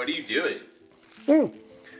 [0.00, 0.60] What are you doing?
[1.26, 1.52] Mm.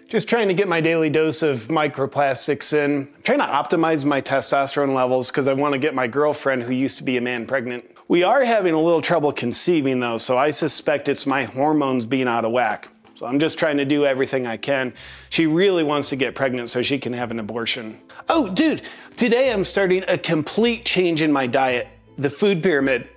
[0.08, 3.08] Just trying to get my daily dose of microplastics in.
[3.15, 6.73] I'm trying to optimize my testosterone levels because I want to get my girlfriend, who
[6.73, 7.84] used to be a man, pregnant.
[8.09, 12.27] We are having a little trouble conceiving though, so I suspect it's my hormones being
[12.27, 12.89] out of whack.
[13.17, 14.95] So I'm just trying to do everything I can.
[15.29, 18.01] She really wants to get pregnant so she can have an abortion.
[18.30, 18.80] Oh, dude,
[19.19, 21.87] today I'm starting a complete change in my diet.
[22.17, 23.11] The food pyramid.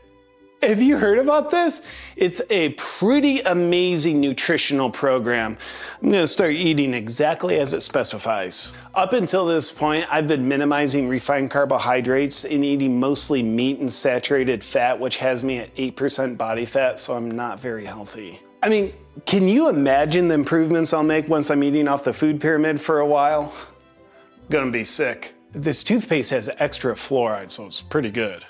[0.68, 1.86] Have you heard about this?
[2.16, 5.58] It's a pretty amazing nutritional program.
[6.02, 8.72] I'm gonna start eating exactly as it specifies.
[8.96, 14.64] Up until this point, I've been minimizing refined carbohydrates and eating mostly meat and saturated
[14.64, 18.40] fat, which has me at 8% body fat, so I'm not very healthy.
[18.62, 18.94] I mean,
[19.26, 23.00] can you imagine the improvements I'll make once I'm eating off the food pyramid for
[23.00, 23.54] a while?
[24.50, 25.34] Gonna be sick.
[25.52, 28.46] This toothpaste has extra fluoride, so it's pretty good.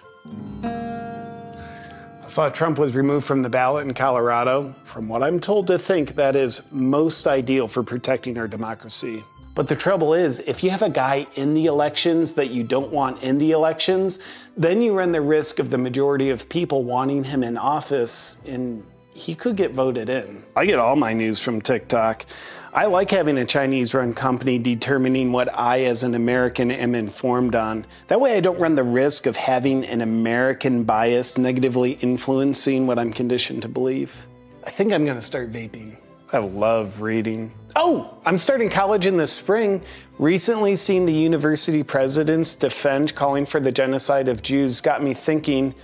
[2.34, 4.74] Saw Trump was removed from the ballot in Colorado.
[4.86, 9.24] From what I'm told to think, that is most ideal for protecting our democracy.
[9.54, 12.92] But the trouble is, if you have a guy in the elections that you don't
[12.92, 14.18] want in the elections,
[14.58, 18.84] then you run the risk of the majority of people wanting him in office and
[19.14, 20.44] he could get voted in.
[20.56, 22.26] I get all my news from TikTok.
[22.74, 27.54] I like having a Chinese run company determining what I, as an American, am informed
[27.54, 27.86] on.
[28.08, 32.98] That way, I don't run the risk of having an American bias negatively influencing what
[32.98, 34.26] I'm conditioned to believe.
[34.66, 35.98] I think I'm gonna start vaping.
[36.32, 37.52] I love reading.
[37.76, 39.84] Oh, I'm starting college in the spring.
[40.18, 45.76] Recently seeing the university presidents defend calling for the genocide of Jews got me thinking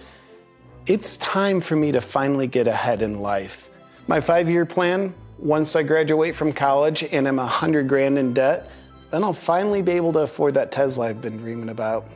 [0.90, 3.70] it's time for me to finally get ahead in life.
[4.08, 8.34] My five year plan once I graduate from college and I'm a hundred grand in
[8.34, 8.72] debt,
[9.12, 12.08] then I'll finally be able to afford that Tesla I've been dreaming about.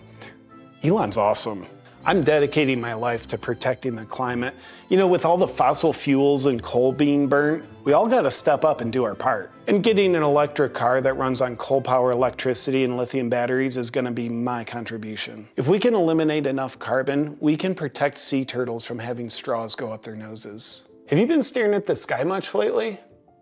[0.84, 1.68] Elon's awesome.
[2.06, 4.54] I'm dedicating my life to protecting the climate.
[4.90, 8.66] You know, with all the fossil fuels and coal being burnt, we all gotta step
[8.66, 9.54] up and do our part.
[9.68, 13.90] And getting an electric car that runs on coal power electricity and lithium batteries is
[13.90, 15.48] gonna be my contribution.
[15.55, 19.94] If we can eliminate enough carbon, we can protect sea turtles from having straws go
[19.94, 20.88] up their noses.
[21.08, 23.00] Have you been staring at the sky much lately?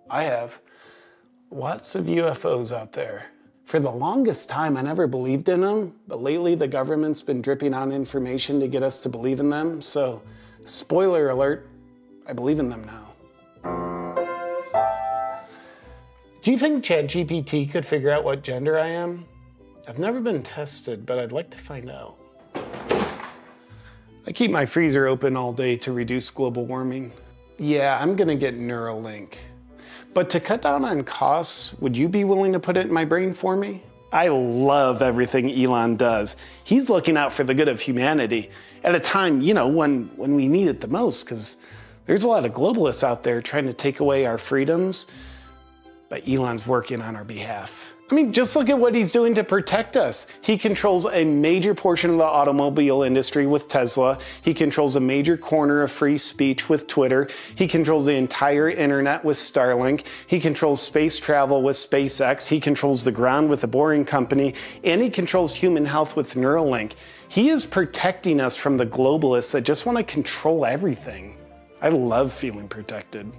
[0.07, 0.61] I have.
[1.49, 3.31] Lots of UFOs out there.
[3.71, 7.73] For the longest time, I never believed in them, but lately the government's been dripping
[7.73, 9.79] on information to get us to believe in them.
[9.79, 10.21] So,
[10.65, 11.69] spoiler alert,
[12.27, 13.07] I believe in them now.
[16.41, 19.23] Do you think ChatGPT could figure out what gender I am?
[19.87, 22.17] I've never been tested, but I'd like to find out.
[24.27, 27.13] I keep my freezer open all day to reduce global warming.
[27.57, 29.35] Yeah, I'm gonna get Neuralink.
[30.13, 33.05] But to cut down on costs, would you be willing to put it in my
[33.05, 33.83] brain for me?
[34.11, 36.35] I love everything Elon does.
[36.65, 38.49] He's looking out for the good of humanity
[38.83, 41.57] at a time, you know, when, when we need it the most, because
[42.07, 45.07] there's a lot of globalists out there trying to take away our freedoms,
[46.09, 47.93] but Elon's working on our behalf.
[48.11, 50.27] I mean, just look at what he's doing to protect us.
[50.41, 54.19] He controls a major portion of the automobile industry with Tesla.
[54.41, 57.29] He controls a major corner of free speech with Twitter.
[57.55, 60.05] He controls the entire internet with Starlink.
[60.27, 62.47] He controls space travel with SpaceX.
[62.47, 64.55] He controls the ground with the Boring Company.
[64.83, 66.93] And he controls human health with Neuralink.
[67.29, 71.37] He is protecting us from the globalists that just want to control everything.
[71.81, 73.31] I love feeling protected.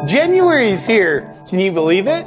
[0.00, 1.32] January's here.
[1.48, 2.24] Can you believe it?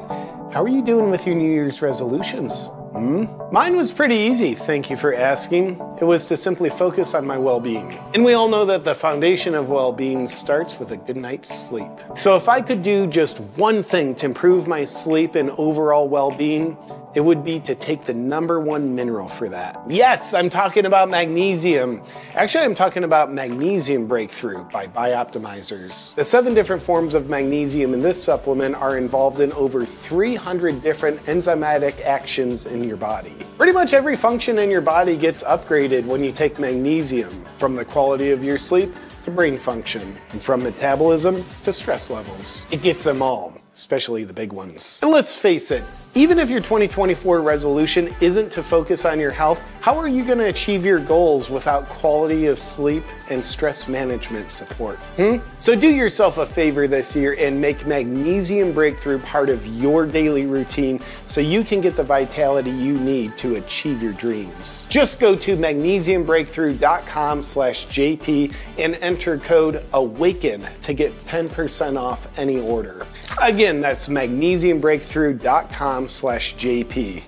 [0.54, 2.68] How are you doing with your New Year's resolutions?
[2.94, 3.26] Hmm?
[3.52, 5.82] Mine was pretty easy, thank you for asking.
[6.00, 7.92] It was to simply focus on my well being.
[8.14, 11.54] And we all know that the foundation of well being starts with a good night's
[11.54, 11.92] sleep.
[12.16, 16.32] So if I could do just one thing to improve my sleep and overall well
[16.32, 16.78] being,
[17.16, 19.82] it would be to take the number one mineral for that.
[19.88, 22.04] Yes, I'm talking about magnesium.
[22.34, 26.14] Actually, I'm talking about Magnesium Breakthrough by Bioptimizers.
[26.16, 31.24] The seven different forms of magnesium in this supplement are involved in over 300 different
[31.24, 33.34] enzymatic actions in your body.
[33.58, 37.86] Pretty much every function in your body gets upgraded when you take magnesium, from the
[37.86, 38.94] quality of your sleep
[39.24, 42.66] to brain function, and from metabolism to stress levels.
[42.72, 45.00] It gets them all especially the big ones.
[45.04, 45.84] And let's face it,
[46.16, 50.38] even if your 2024 resolution isn't to focus on your health, how are you going
[50.38, 54.98] to achieve your goals without quality of sleep and stress management support?
[55.18, 55.38] Hmm?
[55.60, 60.46] So do yourself a favor this year and make Magnesium Breakthrough part of your daily
[60.46, 64.88] routine so you can get the vitality you need to achieve your dreams.
[64.90, 72.62] Just go to magnesiumbreakthrough.com slash JP and enter code AWAKEN to get 10% off any
[72.62, 73.06] order.
[73.42, 77.24] Again, that's magnesiumbreakthrough.com slash JP.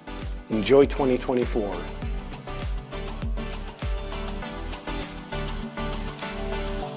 [0.50, 1.97] Enjoy 2024.